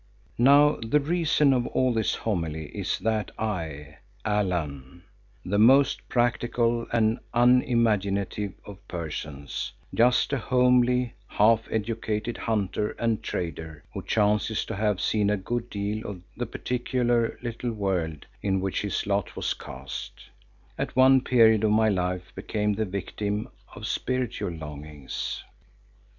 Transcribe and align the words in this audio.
Now 0.39 0.79
the 0.81 0.99
reason 0.99 1.53
of 1.53 1.67
all 1.67 1.93
this 1.93 2.15
homily 2.15 2.69
is 2.69 2.97
that 3.01 3.29
I, 3.37 3.99
Allan, 4.25 5.03
the 5.45 5.59
most 5.59 6.09
practical 6.09 6.87
and 6.91 7.19
unimaginative 7.35 8.53
of 8.65 8.87
persons, 8.87 9.71
just 9.93 10.33
a 10.33 10.39
homely, 10.39 11.13
half 11.27 11.67
educated 11.69 12.35
hunter 12.37 12.93
and 12.97 13.21
trader 13.21 13.83
who 13.93 14.01
chances 14.01 14.65
to 14.65 14.75
have 14.75 14.99
seen 14.99 15.29
a 15.29 15.37
good 15.37 15.69
deal 15.69 16.07
of 16.09 16.23
the 16.35 16.47
particular 16.47 17.37
little 17.43 17.71
world 17.71 18.25
in 18.41 18.59
which 18.59 18.81
his 18.81 19.05
lot 19.05 19.35
was 19.35 19.53
cast, 19.53 20.13
at 20.79 20.95
one 20.95 21.21
period 21.21 21.63
of 21.63 21.69
my 21.69 21.89
life 21.89 22.33
became 22.33 22.73
the 22.73 22.85
victim 22.85 23.47
of 23.75 23.85
spiritual 23.85 24.49
longings. 24.49 25.43